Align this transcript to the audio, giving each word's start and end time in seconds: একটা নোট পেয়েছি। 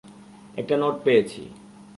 একটা 0.57 0.75
নোট 0.77 0.95
পেয়েছি। 1.03 1.41